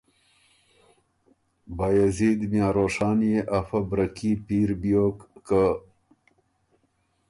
بایزید 1.77 2.39
میاں 2.51 2.71
روشان 2.77 3.19
يې 3.31 3.39
افۀ 3.57 3.79
برکي 3.89 4.31
پیر 4.45 4.69
بیوک 4.81 5.17
که 5.45 5.61